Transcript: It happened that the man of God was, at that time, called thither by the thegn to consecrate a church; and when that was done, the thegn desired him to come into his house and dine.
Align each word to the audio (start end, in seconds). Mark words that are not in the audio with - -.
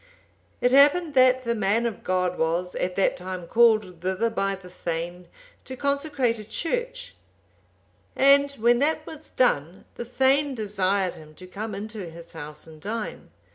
It 0.61 0.71
happened 0.71 1.13
that 1.13 1.43
the 1.43 1.53
man 1.53 1.85
of 1.85 2.03
God 2.03 2.35
was, 2.39 2.73
at 2.73 2.95
that 2.95 3.15
time, 3.15 3.45
called 3.45 4.01
thither 4.01 4.31
by 4.31 4.55
the 4.55 4.67
thegn 4.67 5.25
to 5.65 5.75
consecrate 5.77 6.39
a 6.39 6.43
church; 6.43 7.13
and 8.15 8.49
when 8.53 8.79
that 8.79 9.05
was 9.05 9.29
done, 9.29 9.85
the 9.97 10.03
thegn 10.05 10.55
desired 10.55 11.13
him 11.13 11.35
to 11.35 11.45
come 11.45 11.75
into 11.75 12.09
his 12.09 12.33
house 12.33 12.65
and 12.65 12.81
dine. 12.81 13.29